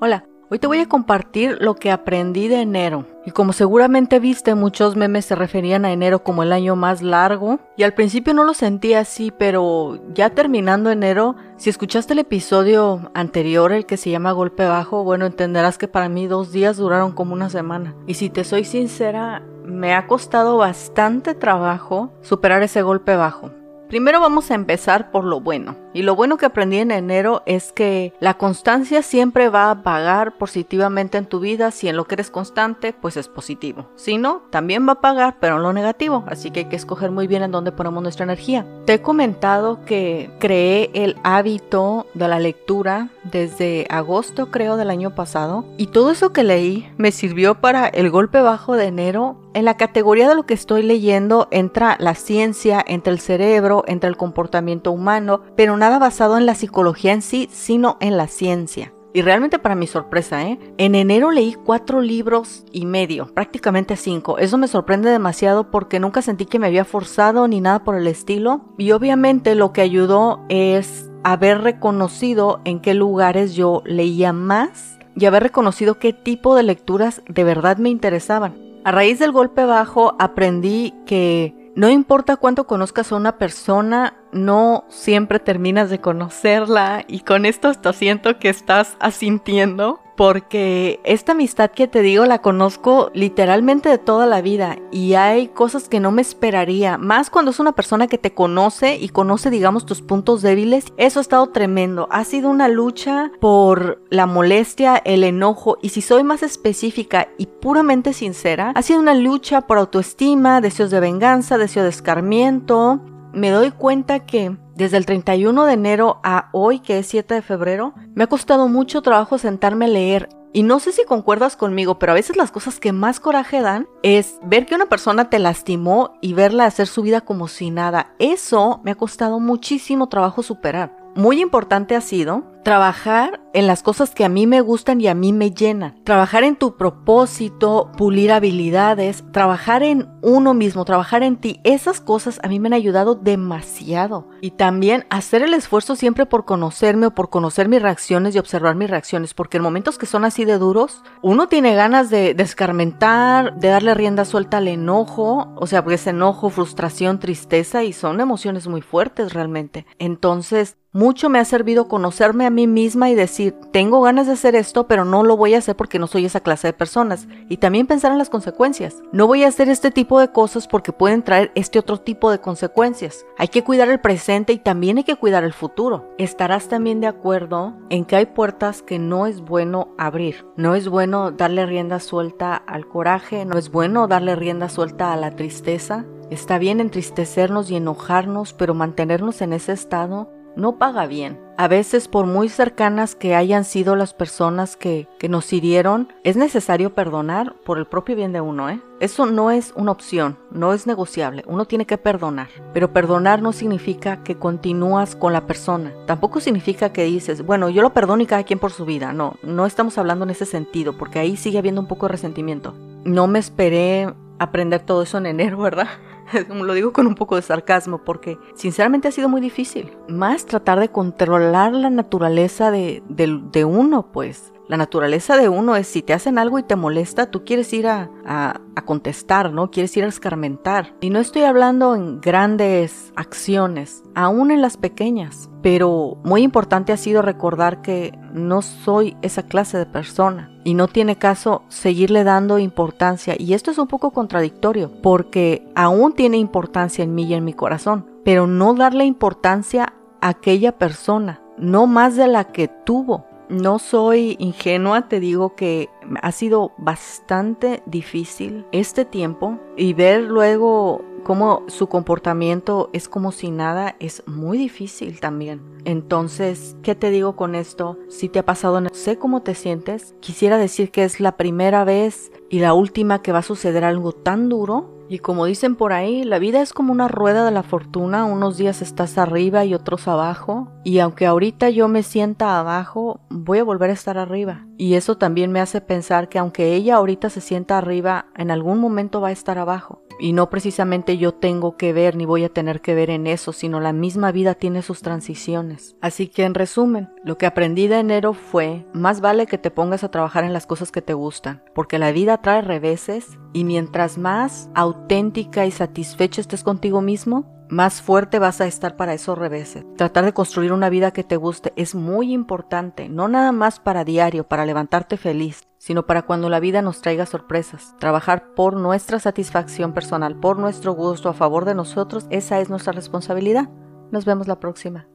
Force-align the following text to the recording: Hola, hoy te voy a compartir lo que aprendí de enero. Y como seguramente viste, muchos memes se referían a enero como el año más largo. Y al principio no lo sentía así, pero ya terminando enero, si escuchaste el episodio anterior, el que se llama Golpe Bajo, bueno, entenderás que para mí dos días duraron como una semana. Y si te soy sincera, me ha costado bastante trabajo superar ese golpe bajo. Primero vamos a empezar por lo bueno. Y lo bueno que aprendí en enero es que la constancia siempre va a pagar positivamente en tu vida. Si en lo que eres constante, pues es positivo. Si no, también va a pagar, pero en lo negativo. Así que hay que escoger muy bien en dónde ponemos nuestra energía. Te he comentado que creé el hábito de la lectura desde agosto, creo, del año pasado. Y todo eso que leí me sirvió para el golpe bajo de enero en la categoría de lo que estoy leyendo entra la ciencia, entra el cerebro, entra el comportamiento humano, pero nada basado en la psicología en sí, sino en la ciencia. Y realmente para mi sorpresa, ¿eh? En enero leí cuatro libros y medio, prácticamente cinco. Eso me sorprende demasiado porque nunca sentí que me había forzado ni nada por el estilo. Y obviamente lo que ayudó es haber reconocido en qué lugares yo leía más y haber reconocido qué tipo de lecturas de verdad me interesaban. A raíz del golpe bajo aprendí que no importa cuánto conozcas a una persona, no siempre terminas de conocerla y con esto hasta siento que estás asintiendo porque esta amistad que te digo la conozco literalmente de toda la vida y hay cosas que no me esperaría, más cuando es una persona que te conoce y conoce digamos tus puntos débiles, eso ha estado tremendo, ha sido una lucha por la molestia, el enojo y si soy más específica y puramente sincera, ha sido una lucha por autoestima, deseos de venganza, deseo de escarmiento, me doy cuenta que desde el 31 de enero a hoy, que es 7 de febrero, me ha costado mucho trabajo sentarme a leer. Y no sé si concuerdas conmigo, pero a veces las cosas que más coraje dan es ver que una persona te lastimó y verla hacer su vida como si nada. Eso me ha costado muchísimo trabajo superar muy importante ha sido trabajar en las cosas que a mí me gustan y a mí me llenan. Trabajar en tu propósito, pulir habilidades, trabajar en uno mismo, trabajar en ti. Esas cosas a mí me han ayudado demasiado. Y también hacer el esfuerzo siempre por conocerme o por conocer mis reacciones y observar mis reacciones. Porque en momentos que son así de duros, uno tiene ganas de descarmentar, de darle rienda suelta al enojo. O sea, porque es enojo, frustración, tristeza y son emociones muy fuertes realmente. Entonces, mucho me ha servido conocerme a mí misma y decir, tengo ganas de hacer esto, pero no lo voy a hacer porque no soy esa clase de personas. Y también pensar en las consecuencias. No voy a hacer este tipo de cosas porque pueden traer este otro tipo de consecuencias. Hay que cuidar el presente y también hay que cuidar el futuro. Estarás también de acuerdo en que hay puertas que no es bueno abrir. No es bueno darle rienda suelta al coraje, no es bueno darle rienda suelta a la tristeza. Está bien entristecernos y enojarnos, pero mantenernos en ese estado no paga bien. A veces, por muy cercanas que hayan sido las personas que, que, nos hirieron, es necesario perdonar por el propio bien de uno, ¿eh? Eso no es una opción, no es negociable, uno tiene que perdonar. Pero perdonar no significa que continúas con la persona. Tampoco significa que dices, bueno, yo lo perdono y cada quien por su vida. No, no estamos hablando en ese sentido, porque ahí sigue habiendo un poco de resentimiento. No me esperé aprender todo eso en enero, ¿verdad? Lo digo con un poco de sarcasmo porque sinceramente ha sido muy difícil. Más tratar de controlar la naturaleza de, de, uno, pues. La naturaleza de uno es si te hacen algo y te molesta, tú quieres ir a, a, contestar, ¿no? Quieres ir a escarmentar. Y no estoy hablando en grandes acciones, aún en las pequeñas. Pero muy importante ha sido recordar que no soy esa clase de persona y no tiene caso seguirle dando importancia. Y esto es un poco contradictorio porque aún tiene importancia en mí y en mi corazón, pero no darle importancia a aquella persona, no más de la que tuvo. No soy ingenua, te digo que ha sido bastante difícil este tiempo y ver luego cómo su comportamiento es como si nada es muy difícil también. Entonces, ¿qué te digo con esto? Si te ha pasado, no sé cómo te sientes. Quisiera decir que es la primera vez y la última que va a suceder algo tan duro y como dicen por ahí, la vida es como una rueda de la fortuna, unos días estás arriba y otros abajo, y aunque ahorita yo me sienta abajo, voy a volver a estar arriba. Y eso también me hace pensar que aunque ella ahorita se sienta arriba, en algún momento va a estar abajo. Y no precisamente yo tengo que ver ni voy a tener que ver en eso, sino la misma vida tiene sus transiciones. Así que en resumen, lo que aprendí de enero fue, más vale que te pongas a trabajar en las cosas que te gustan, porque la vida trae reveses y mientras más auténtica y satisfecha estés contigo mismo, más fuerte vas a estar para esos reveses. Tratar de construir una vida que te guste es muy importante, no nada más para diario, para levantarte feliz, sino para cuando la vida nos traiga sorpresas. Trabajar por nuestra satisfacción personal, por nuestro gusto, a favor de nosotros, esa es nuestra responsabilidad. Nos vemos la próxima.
Hola, 0.00 0.22
hoy 0.48 0.60
te 0.60 0.68
voy 0.68 0.78
a 0.78 0.88
compartir 0.88 1.58
lo 1.60 1.74
que 1.74 1.90
aprendí 1.90 2.46
de 2.46 2.60
enero. 2.60 3.04
Y 3.26 3.32
como 3.32 3.52
seguramente 3.52 4.20
viste, 4.20 4.54
muchos 4.54 4.94
memes 4.94 5.24
se 5.24 5.34
referían 5.34 5.84
a 5.84 5.90
enero 5.90 6.22
como 6.22 6.44
el 6.44 6.52
año 6.52 6.76
más 6.76 7.02
largo. 7.02 7.58
Y 7.76 7.82
al 7.82 7.94
principio 7.94 8.32
no 8.32 8.44
lo 8.44 8.54
sentía 8.54 9.00
así, 9.00 9.32
pero 9.36 9.98
ya 10.14 10.30
terminando 10.30 10.92
enero, 10.92 11.34
si 11.56 11.68
escuchaste 11.68 12.12
el 12.12 12.20
episodio 12.20 13.10
anterior, 13.12 13.72
el 13.72 13.86
que 13.86 13.96
se 13.96 14.10
llama 14.10 14.30
Golpe 14.30 14.66
Bajo, 14.66 15.02
bueno, 15.02 15.26
entenderás 15.26 15.78
que 15.78 15.88
para 15.88 16.08
mí 16.08 16.28
dos 16.28 16.52
días 16.52 16.76
duraron 16.76 17.10
como 17.10 17.34
una 17.34 17.50
semana. 17.50 17.96
Y 18.06 18.14
si 18.14 18.30
te 18.30 18.44
soy 18.44 18.62
sincera, 18.62 19.42
me 19.64 19.94
ha 19.94 20.06
costado 20.06 20.58
bastante 20.58 21.34
trabajo 21.34 22.12
superar 22.22 22.62
ese 22.62 22.82
golpe 22.82 23.16
bajo. 23.16 23.50
Primero 23.88 24.20
vamos 24.20 24.50
a 24.50 24.54
empezar 24.54 25.10
por 25.10 25.24
lo 25.24 25.40
bueno. 25.40 25.74
Y 25.94 26.02
lo 26.02 26.14
bueno 26.14 26.36
que 26.36 26.44
aprendí 26.44 26.76
en 26.76 26.90
enero 26.90 27.42
es 27.46 27.72
que 27.72 28.12
la 28.20 28.34
constancia 28.34 29.02
siempre 29.02 29.48
va 29.48 29.70
a 29.70 29.82
pagar 29.82 30.36
positivamente 30.36 31.16
en 31.16 31.24
tu 31.24 31.40
vida. 31.40 31.70
Si 31.70 31.88
en 31.88 31.96
lo 31.96 32.04
que 32.04 32.16
eres 32.16 32.30
constante, 32.30 32.92
pues 32.92 33.16
es 33.16 33.28
positivo. 33.28 33.88
Si 33.96 34.18
no, 34.18 34.42
también 34.50 34.86
va 34.86 34.92
a 34.92 35.00
pagar, 35.00 35.36
pero 35.40 35.56
en 35.56 35.62
lo 35.62 35.72
negativo. 35.72 36.24
Así 36.28 36.50
que 36.50 36.60
hay 36.60 36.66
que 36.66 36.76
escoger 36.76 37.10
muy 37.10 37.26
bien 37.26 37.42
en 37.42 37.50
dónde 37.50 37.72
ponemos 37.72 38.02
nuestra 38.02 38.24
energía. 38.24 38.66
Te 38.84 38.94
he 38.94 39.02
comentado 39.02 39.84
que 39.86 40.30
creé 40.38 40.90
el 40.92 41.16
hábito 41.24 42.06
de 42.12 42.28
la 42.28 42.38
lectura 42.38 43.08
desde 43.24 43.86
agosto, 43.88 44.50
creo, 44.50 44.76
del 44.76 44.90
año 44.90 45.14
pasado. 45.14 45.64
Y 45.78 45.86
todo 45.86 46.10
eso 46.10 46.34
que 46.34 46.44
leí 46.44 46.92
me 46.98 47.10
sirvió 47.10 47.54
para 47.54 47.88
el 47.88 48.10
golpe 48.10 48.42
bajo 48.42 48.76
de 48.76 48.84
enero 48.84 49.38
en 49.58 49.64
la 49.64 49.76
categoría 49.76 50.28
de 50.28 50.36
lo 50.36 50.46
que 50.46 50.54
estoy 50.54 50.84
leyendo 50.84 51.48
entra 51.50 51.96
la 51.98 52.14
ciencia, 52.14 52.84
entra 52.86 53.12
el 53.12 53.18
cerebro, 53.18 53.77
entra 53.86 54.08
el 54.08 54.16
comportamiento 54.16 54.92
humano, 54.92 55.42
pero 55.56 55.76
nada 55.76 55.98
basado 55.98 56.38
en 56.38 56.46
la 56.46 56.54
psicología 56.54 57.12
en 57.12 57.22
sí, 57.22 57.48
sino 57.52 57.96
en 58.00 58.16
la 58.16 58.26
ciencia. 58.26 58.92
Y 59.14 59.22
realmente 59.22 59.58
para 59.58 59.74
mi 59.74 59.86
sorpresa, 59.86 60.46
¿eh? 60.46 60.58
En 60.76 60.94
enero 60.94 61.30
leí 61.30 61.54
cuatro 61.54 62.00
libros 62.00 62.64
y 62.70 62.84
medio, 62.84 63.32
prácticamente 63.34 63.96
cinco. 63.96 64.38
Eso 64.38 64.58
me 64.58 64.68
sorprende 64.68 65.10
demasiado 65.10 65.70
porque 65.70 65.98
nunca 65.98 66.20
sentí 66.20 66.44
que 66.44 66.58
me 66.58 66.66
había 66.66 66.84
forzado 66.84 67.48
ni 67.48 67.60
nada 67.60 67.84
por 67.84 67.96
el 67.96 68.06
estilo. 68.06 68.60
Y 68.76 68.92
obviamente 68.92 69.54
lo 69.54 69.72
que 69.72 69.80
ayudó 69.80 70.44
es 70.50 71.10
haber 71.24 71.62
reconocido 71.62 72.60
en 72.64 72.80
qué 72.80 72.94
lugares 72.94 73.54
yo 73.54 73.82
leía 73.86 74.32
más 74.32 74.98
y 75.16 75.24
haber 75.26 75.42
reconocido 75.42 75.98
qué 75.98 76.12
tipo 76.12 76.54
de 76.54 76.62
lecturas 76.62 77.22
de 77.28 77.44
verdad 77.44 77.78
me 77.78 77.88
interesaban. 77.88 78.54
A 78.84 78.92
raíz 78.92 79.18
del 79.18 79.32
golpe 79.32 79.64
bajo 79.64 80.14
aprendí 80.18 80.94
que 81.06 81.57
no 81.78 81.88
importa 81.88 82.36
cuánto 82.36 82.66
conozcas 82.66 83.12
a 83.12 83.14
una 83.14 83.38
persona, 83.38 84.14
no 84.32 84.84
siempre 84.88 85.38
terminas 85.38 85.90
de 85.90 86.00
conocerla 86.00 87.04
y 87.06 87.20
con 87.20 87.46
esto 87.46 87.68
hasta 87.68 87.92
siento 87.92 88.40
que 88.40 88.48
estás 88.48 88.96
asintiendo 88.98 90.00
porque 90.18 90.98
esta 91.04 91.30
amistad 91.30 91.70
que 91.70 91.86
te 91.86 92.02
digo 92.02 92.26
la 92.26 92.40
conozco 92.40 93.12
literalmente 93.14 93.88
de 93.88 93.98
toda 93.98 94.26
la 94.26 94.42
vida 94.42 94.76
y 94.90 95.14
hay 95.14 95.46
cosas 95.46 95.88
que 95.88 96.00
no 96.00 96.10
me 96.10 96.22
esperaría, 96.22 96.98
más 96.98 97.30
cuando 97.30 97.52
es 97.52 97.60
una 97.60 97.70
persona 97.70 98.08
que 98.08 98.18
te 98.18 98.34
conoce 98.34 98.96
y 98.96 99.10
conoce 99.10 99.48
digamos 99.48 99.86
tus 99.86 100.02
puntos 100.02 100.42
débiles, 100.42 100.86
eso 100.96 101.20
ha 101.20 101.22
estado 101.22 101.46
tremendo, 101.50 102.08
ha 102.10 102.24
sido 102.24 102.50
una 102.50 102.66
lucha 102.66 103.30
por 103.38 104.02
la 104.10 104.26
molestia, 104.26 104.96
el 104.96 105.22
enojo 105.22 105.78
y 105.82 105.90
si 105.90 106.00
soy 106.00 106.24
más 106.24 106.42
específica 106.42 107.28
y 107.38 107.46
puramente 107.46 108.12
sincera, 108.12 108.72
ha 108.74 108.82
sido 108.82 108.98
una 108.98 109.14
lucha 109.14 109.68
por 109.68 109.78
autoestima, 109.78 110.60
deseos 110.60 110.90
de 110.90 110.98
venganza, 110.98 111.58
deseo 111.58 111.84
de 111.84 111.90
escarmiento, 111.90 113.00
me 113.32 113.50
doy 113.50 113.70
cuenta 113.70 114.26
que 114.26 114.56
desde 114.78 114.96
el 114.96 115.06
31 115.06 115.66
de 115.66 115.72
enero 115.72 116.20
a 116.22 116.50
hoy, 116.52 116.78
que 116.78 117.00
es 117.00 117.08
7 117.08 117.34
de 117.34 117.42
febrero, 117.42 117.94
me 118.14 118.22
ha 118.22 118.28
costado 118.28 118.68
mucho 118.68 119.02
trabajo 119.02 119.36
sentarme 119.36 119.86
a 119.86 119.88
leer. 119.88 120.28
Y 120.52 120.62
no 120.62 120.78
sé 120.78 120.92
si 120.92 121.04
concuerdas 121.04 121.56
conmigo, 121.56 121.98
pero 121.98 122.12
a 122.12 122.14
veces 122.14 122.36
las 122.36 122.52
cosas 122.52 122.78
que 122.78 122.92
más 122.92 123.18
coraje 123.18 123.60
dan 123.60 123.88
es 124.04 124.38
ver 124.44 124.66
que 124.66 124.76
una 124.76 124.86
persona 124.86 125.30
te 125.30 125.40
lastimó 125.40 126.14
y 126.22 126.32
verla 126.32 126.64
hacer 126.64 126.86
su 126.86 127.02
vida 127.02 127.20
como 127.20 127.48
si 127.48 127.72
nada. 127.72 128.14
Eso 128.20 128.80
me 128.84 128.92
ha 128.92 128.94
costado 128.94 129.40
muchísimo 129.40 130.08
trabajo 130.08 130.44
superar 130.44 130.96
muy 131.18 131.40
importante 131.40 131.96
ha 131.96 132.00
sido 132.00 132.44
trabajar 132.62 133.40
en 133.54 133.66
las 133.66 133.82
cosas 133.82 134.10
que 134.10 134.24
a 134.24 134.28
mí 134.28 134.46
me 134.46 134.60
gustan 134.60 135.00
y 135.00 135.08
a 135.08 135.14
mí 135.14 135.32
me 135.32 135.50
llenan. 135.50 136.02
Trabajar 136.04 136.44
en 136.44 136.56
tu 136.56 136.76
propósito, 136.76 137.90
pulir 137.96 138.30
habilidades, 138.30 139.24
trabajar 139.32 139.82
en 139.82 140.08
uno 140.22 140.54
mismo, 140.54 140.84
trabajar 140.84 141.22
en 141.22 141.36
ti. 141.36 141.60
Esas 141.64 142.00
cosas 142.00 142.38
a 142.42 142.48
mí 142.48 142.60
me 142.60 142.68
han 142.68 142.74
ayudado 142.74 143.14
demasiado. 143.14 144.28
Y 144.40 144.52
también 144.52 145.06
hacer 145.10 145.42
el 145.42 145.54
esfuerzo 145.54 145.96
siempre 145.96 146.26
por 146.26 146.44
conocerme 146.44 147.06
o 147.06 147.14
por 147.14 147.30
conocer 147.30 147.68
mis 147.68 147.82
reacciones 147.82 148.34
y 148.34 148.38
observar 148.38 148.74
mis 148.74 148.90
reacciones. 148.90 149.34
Porque 149.34 149.56
en 149.56 149.62
momentos 149.62 149.98
que 149.98 150.06
son 150.06 150.24
así 150.24 150.44
de 150.44 150.58
duros, 150.58 151.02
uno 151.22 151.48
tiene 151.48 151.74
ganas 151.74 152.10
de 152.10 152.34
descarmentar, 152.34 153.56
de 153.58 153.68
darle 153.68 153.94
rienda 153.94 154.24
suelta 154.24 154.58
al 154.58 154.68
enojo. 154.68 155.52
O 155.56 155.66
sea, 155.66 155.82
porque 155.82 155.96
es 155.96 156.06
enojo, 156.06 156.50
frustración, 156.50 157.18
tristeza 157.18 157.82
y 157.82 157.92
son 157.92 158.20
emociones 158.20 158.68
muy 158.68 158.82
fuertes 158.82 159.32
realmente. 159.32 159.86
Entonces, 159.98 160.76
mucho 160.92 161.28
me 161.28 161.38
ha 161.38 161.44
servido 161.44 161.86
conocerme 161.86 162.46
a 162.48 162.50
mí 162.50 162.66
misma 162.66 163.10
y 163.10 163.14
decir, 163.14 163.54
tengo 163.72 164.02
ganas 164.02 164.26
de 164.26 164.32
hacer 164.32 164.56
esto, 164.56 164.88
pero 164.88 165.04
no 165.04 165.22
lo 165.22 165.36
voy 165.36 165.54
a 165.54 165.58
hacer 165.58 165.76
porque 165.76 165.98
no 165.98 166.06
soy 166.06 166.24
esa 166.24 166.40
clase 166.40 166.68
de 166.68 166.72
personas. 166.72 167.28
Y 167.48 167.58
también 167.58 167.86
pensar 167.86 168.10
en 168.10 168.18
las 168.18 168.30
consecuencias. 168.30 168.96
No 169.12 169.26
voy 169.26 169.44
a 169.44 169.48
hacer 169.48 169.68
este 169.68 169.90
tipo 169.90 170.18
de 170.20 170.32
cosas 170.32 170.66
porque 170.66 170.92
pueden 170.92 171.22
traer 171.22 171.52
este 171.54 171.78
otro 171.78 171.98
tipo 171.98 172.30
de 172.30 172.40
consecuencias. 172.40 173.24
Hay 173.38 173.48
que 173.48 173.62
cuidar 173.62 173.88
el 173.88 174.00
presente 174.00 174.52
y 174.52 174.58
también 174.58 174.98
hay 174.98 175.04
que 175.04 175.16
cuidar 175.16 175.44
el 175.44 175.52
futuro. 175.52 176.14
Estarás 176.18 176.68
también 176.68 177.00
de 177.00 177.06
acuerdo 177.06 177.74
en 177.90 178.04
que 178.04 178.16
hay 178.16 178.26
puertas 178.26 178.82
que 178.82 178.98
no 178.98 179.26
es 179.26 179.40
bueno 179.40 179.94
abrir. 179.98 180.46
No 180.56 180.74
es 180.74 180.88
bueno 180.88 181.30
darle 181.30 181.66
rienda 181.66 182.00
suelta 182.00 182.56
al 182.56 182.88
coraje, 182.88 183.44
no 183.44 183.58
es 183.58 183.70
bueno 183.70 184.08
darle 184.08 184.34
rienda 184.34 184.68
suelta 184.68 185.12
a 185.12 185.16
la 185.16 185.30
tristeza. 185.30 186.04
Está 186.30 186.58
bien 186.58 186.80
entristecernos 186.80 187.70
y 187.70 187.76
enojarnos, 187.76 188.52
pero 188.52 188.74
mantenernos 188.74 189.40
en 189.40 189.52
ese 189.52 189.72
estado 189.72 190.30
no 190.56 190.78
paga 190.78 191.06
bien. 191.06 191.47
A 191.60 191.66
veces, 191.66 192.06
por 192.06 192.24
muy 192.24 192.48
cercanas 192.48 193.16
que 193.16 193.34
hayan 193.34 193.64
sido 193.64 193.96
las 193.96 194.14
personas 194.14 194.76
que, 194.76 195.08
que, 195.18 195.28
nos 195.28 195.52
hirieron, 195.52 196.12
es 196.22 196.36
necesario 196.36 196.94
perdonar 196.94 197.56
por 197.64 197.78
el 197.78 197.86
propio 197.86 198.14
bien 198.14 198.32
de 198.32 198.40
uno, 198.40 198.70
¿eh? 198.70 198.80
Eso 199.00 199.26
no 199.26 199.50
es 199.50 199.72
una 199.74 199.90
opción, 199.90 200.38
no 200.52 200.72
es 200.72 200.86
negociable, 200.86 201.42
uno 201.48 201.64
tiene 201.64 201.84
que 201.84 201.98
perdonar. 201.98 202.46
Pero 202.72 202.92
perdonar 202.92 203.42
no 203.42 203.52
significa 203.52 204.22
que 204.22 204.36
continúas 204.36 205.16
con 205.16 205.32
la 205.32 205.48
persona. 205.48 205.92
Tampoco 206.06 206.38
significa 206.38 206.92
que 206.92 207.02
dices, 207.02 207.44
bueno, 207.44 207.68
yo 207.70 207.82
lo 207.82 207.92
perdono 207.92 208.22
y 208.22 208.26
cada 208.26 208.44
quien 208.44 208.60
por 208.60 208.70
su 208.70 208.84
vida. 208.84 209.12
No, 209.12 209.34
no 209.42 209.66
estamos 209.66 209.98
hablando 209.98 210.24
en 210.26 210.30
ese 210.30 210.46
sentido, 210.46 210.96
porque 210.96 211.18
ahí 211.18 211.36
sigue 211.36 211.58
habiendo 211.58 211.80
un 211.80 211.88
poco 211.88 212.06
de 212.06 212.12
resentimiento. 212.12 212.76
No 213.02 213.26
me 213.26 213.40
esperé 213.40 214.14
aprender 214.38 214.82
todo 214.82 215.02
eso 215.02 215.18
en 215.18 215.26
enero, 215.26 215.58
¿verdad? 215.58 215.88
Lo 216.48 216.74
digo 216.74 216.92
con 216.92 217.06
un 217.06 217.14
poco 217.14 217.36
de 217.36 217.42
sarcasmo 217.42 218.04
porque 218.04 218.38
sinceramente 218.54 219.08
ha 219.08 219.12
sido 219.12 219.28
muy 219.28 219.40
difícil. 219.40 219.96
Más 220.08 220.46
tratar 220.46 220.80
de 220.80 220.88
controlar 220.88 221.72
la 221.72 221.90
naturaleza 221.90 222.70
de, 222.70 223.02
de, 223.08 223.64
uno, 223.64 224.10
pues. 224.12 224.52
La 224.68 224.76
naturaleza 224.76 225.38
de 225.38 225.48
uno 225.48 225.76
es 225.76 225.86
si 225.86 226.02
te 226.02 226.12
hacen 226.12 226.38
algo 226.38 226.58
y 226.58 226.62
te 226.62 226.76
molesta, 226.76 227.30
tú 227.30 227.42
quieres 227.44 227.72
ir 227.72 227.86
a, 227.86 228.10
a, 228.26 228.60
contestar, 228.84 229.52
¿no? 229.52 229.70
Quieres 229.70 229.96
ir 229.96 230.04
a 230.04 230.08
escarmentar. 230.08 230.94
Y 231.00 231.10
no 231.10 231.18
estoy 231.18 231.42
hablando 231.42 231.94
en 231.94 232.20
grandes 232.20 233.12
acciones, 233.16 234.02
aún 234.14 234.50
en 234.50 234.60
las 234.60 234.76
pequeñas. 234.76 235.50
Pero 235.62 236.18
muy 236.22 236.42
importante 236.42 236.92
ha 236.92 236.98
sido 236.98 237.22
recordar 237.22 237.82
que 237.82 238.16
no 238.32 238.62
soy 238.62 239.16
esa 239.22 239.42
clase 239.42 239.78
de 239.78 239.86
persona 239.86 240.50
y 240.64 240.74
no 240.74 240.86
tiene 240.86 241.16
caso 241.16 241.62
seguirle 241.68 242.24
dando 242.24 242.58
importancia. 242.58 243.34
Y 243.38 243.54
esto 243.54 243.70
es 243.70 243.78
un 243.78 243.88
poco 243.88 244.10
contradictorio 244.10 244.92
porque 245.02 245.66
aún 245.74 246.12
tiene 246.12 246.36
importancia 246.36 247.04
en 247.04 247.14
mí 247.14 247.24
y 247.24 247.34
en 247.34 247.44
mi 247.44 247.54
corazón, 247.54 248.06
pero 248.22 248.46
no 248.46 248.74
darle 248.74 249.04
importancia 249.04 249.94
a 250.20 250.28
aquella 250.28 250.72
persona, 250.72 251.40
no 251.56 251.86
más 251.86 252.16
de 252.16 252.28
la 252.28 252.44
que 252.44 252.68
tuvo. 252.68 253.27
No 253.48 253.78
soy 253.78 254.36
ingenua, 254.38 255.08
te 255.08 255.20
digo 255.20 255.54
que 255.54 255.88
ha 256.20 256.32
sido 256.32 256.72
bastante 256.76 257.82
difícil 257.86 258.66
este 258.72 259.06
tiempo 259.06 259.58
y 259.74 259.94
ver 259.94 260.22
luego 260.22 261.02
cómo 261.24 261.62
su 261.68 261.88
comportamiento 261.88 262.90
es 262.92 263.08
como 263.08 263.32
si 263.32 263.50
nada 263.50 263.96
es 264.00 264.22
muy 264.26 264.58
difícil 264.58 265.18
también. 265.20 265.62
Entonces, 265.86 266.76
¿qué 266.82 266.94
te 266.94 267.10
digo 267.10 267.36
con 267.36 267.54
esto? 267.54 267.98
Si 268.08 268.28
te 268.28 268.38
ha 268.38 268.44
pasado, 268.44 268.82
no 268.82 268.90
sé 268.92 269.16
cómo 269.16 269.40
te 269.40 269.54
sientes. 269.54 270.14
Quisiera 270.20 270.58
decir 270.58 270.90
que 270.90 271.04
es 271.04 271.18
la 271.18 271.38
primera 271.38 271.84
vez 271.84 272.30
y 272.50 272.58
la 272.58 272.74
última 272.74 273.22
que 273.22 273.32
va 273.32 273.38
a 273.38 273.42
suceder 273.42 273.84
algo 273.84 274.12
tan 274.12 274.50
duro 274.50 274.97
y 275.08 275.20
como 275.20 275.46
dicen 275.46 275.76
por 275.76 275.92
ahí, 275.92 276.24
la 276.24 276.38
vida 276.38 276.60
es 276.60 276.72
como 276.72 276.92
una 276.92 277.08
rueda 277.08 277.44
de 277.44 277.50
la 277.50 277.62
fortuna, 277.62 278.24
unos 278.24 278.56
días 278.56 278.82
estás 278.82 279.18
arriba 279.18 279.64
y 279.64 279.74
otros 279.74 280.06
abajo, 280.08 280.72
y 280.84 280.98
aunque 280.98 281.26
ahorita 281.26 281.70
yo 281.70 281.88
me 281.88 282.02
sienta 282.02 282.58
abajo, 282.58 283.20
voy 283.30 283.58
a 283.58 283.64
volver 283.64 283.90
a 283.90 283.94
estar 283.94 284.18
arriba. 284.18 284.66
Y 284.76 284.94
eso 284.94 285.16
también 285.16 285.50
me 285.50 285.60
hace 285.60 285.80
pensar 285.80 286.28
que 286.28 286.38
aunque 286.38 286.74
ella 286.74 286.96
ahorita 286.96 287.30
se 287.30 287.40
sienta 287.40 287.78
arriba, 287.78 288.26
en 288.36 288.50
algún 288.50 288.78
momento 288.78 289.20
va 289.20 289.28
a 289.28 289.32
estar 289.32 289.58
abajo. 289.58 290.02
Y 290.20 290.32
no 290.32 290.50
precisamente 290.50 291.18
yo 291.18 291.32
tengo 291.32 291.76
que 291.76 291.92
ver 291.92 292.16
ni 292.16 292.24
voy 292.24 292.44
a 292.44 292.48
tener 292.48 292.80
que 292.80 292.94
ver 292.94 293.10
en 293.10 293.26
eso, 293.26 293.52
sino 293.52 293.80
la 293.80 293.92
misma 293.92 294.32
vida 294.32 294.54
tiene 294.54 294.82
sus 294.82 295.02
transiciones. 295.02 295.96
Así 296.00 296.28
que 296.28 296.44
en 296.44 296.54
resumen, 296.54 297.08
lo 297.24 297.38
que 297.38 297.46
aprendí 297.46 297.86
de 297.86 298.00
enero 298.00 298.34
fue, 298.34 298.86
más 298.92 299.20
vale 299.20 299.46
que 299.46 299.58
te 299.58 299.70
pongas 299.70 300.04
a 300.04 300.10
trabajar 300.10 300.44
en 300.44 300.52
las 300.52 300.66
cosas 300.66 300.90
que 300.90 301.02
te 301.02 301.14
gustan, 301.14 301.62
porque 301.74 301.98
la 301.98 302.12
vida 302.12 302.38
trae 302.42 302.62
reveses 302.62 303.38
y 303.52 303.64
mientras 303.64 304.18
más 304.18 304.70
auténtica 304.74 305.66
y 305.66 305.70
satisfecha 305.70 306.40
estés 306.40 306.64
contigo 306.64 307.00
mismo, 307.00 307.57
más 307.70 308.00
fuerte 308.02 308.38
vas 308.38 308.60
a 308.60 308.66
estar 308.66 308.96
para 308.96 309.14
esos 309.14 309.38
reveses. 309.38 309.84
Tratar 309.96 310.24
de 310.24 310.32
construir 310.32 310.72
una 310.72 310.90
vida 310.90 311.10
que 311.10 311.24
te 311.24 311.36
guste 311.36 311.72
es 311.76 311.94
muy 311.94 312.32
importante, 312.32 313.08
no 313.08 313.28
nada 313.28 313.52
más 313.52 313.80
para 313.80 314.04
diario, 314.04 314.44
para 314.44 314.66
levantarte 314.66 315.16
feliz, 315.16 315.68
sino 315.78 316.06
para 316.06 316.22
cuando 316.22 316.48
la 316.48 316.60
vida 316.60 316.82
nos 316.82 317.00
traiga 317.00 317.26
sorpresas. 317.26 317.94
Trabajar 317.98 318.54
por 318.54 318.74
nuestra 318.74 319.18
satisfacción 319.18 319.92
personal, 319.92 320.38
por 320.38 320.58
nuestro 320.58 320.92
gusto, 320.92 321.28
a 321.28 321.34
favor 321.34 321.64
de 321.64 321.74
nosotros, 321.74 322.26
esa 322.30 322.60
es 322.60 322.70
nuestra 322.70 322.92
responsabilidad. 322.92 323.68
Nos 324.10 324.24
vemos 324.24 324.48
la 324.48 324.60
próxima. 324.60 325.06